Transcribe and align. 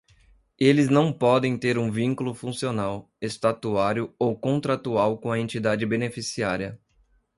Eles 0.57 0.89
não 0.89 1.13
podem 1.13 1.55
ter 1.59 1.77
um 1.77 1.91
vínculo 1.91 2.33
funcional, 2.33 3.13
estatutário 3.21 4.15
ou 4.17 4.35
contratual 4.35 5.19
com 5.19 5.31
a 5.31 5.37
entidade 5.39 5.85
beneficiária. 5.85 6.81